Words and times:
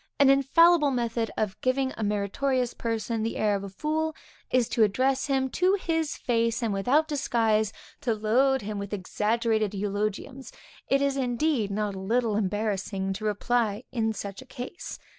An 0.17 0.31
infallible 0.31 0.89
method 0.89 1.29
of 1.37 1.61
giving 1.61 1.91
a 1.95 2.03
meritorious 2.03 2.73
person 2.73 3.21
the 3.21 3.37
air 3.37 3.53
of 3.55 3.63
a 3.63 3.69
fool, 3.69 4.15
is 4.49 4.67
to 4.69 4.81
address 4.81 5.27
him 5.27 5.47
to 5.51 5.75
his 5.75 6.17
face 6.17 6.63
and 6.63 6.73
without 6.73 7.07
disguise, 7.07 7.71
to 8.01 8.15
load 8.15 8.63
him 8.63 8.79
with 8.79 8.93
exaggerated 8.93 9.75
eulogiums; 9.75 10.51
it 10.87 11.03
is 11.03 11.17
indeed 11.17 11.69
not 11.69 11.93
a 11.93 11.99
little 11.99 12.35
embarrassing 12.35 13.13
to 13.13 13.25
reply 13.25 13.83
in 13.91 14.11
such 14.11 14.41
a 14.41 14.45
case. 14.47 14.97